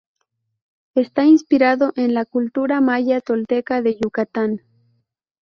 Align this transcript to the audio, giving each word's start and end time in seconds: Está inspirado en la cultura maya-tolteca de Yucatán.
Está 0.95 1.25
inspirado 1.25 1.93
en 1.95 2.15
la 2.15 2.25
cultura 2.25 2.81
maya-tolteca 2.81 3.83
de 3.83 3.99
Yucatán. 4.01 4.61